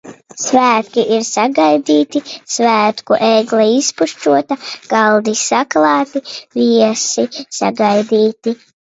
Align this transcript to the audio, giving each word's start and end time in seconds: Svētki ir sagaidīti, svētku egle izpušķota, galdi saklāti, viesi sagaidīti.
Svētki 0.43 1.01
ir 1.15 1.25
sagaidīti, 1.25 2.21
svētku 2.53 3.17
egle 3.27 3.65
izpušķota, 3.73 4.57
galdi 4.93 5.35
saklāti, 5.41 6.23
viesi 6.61 7.27
sagaidīti. 7.59 8.55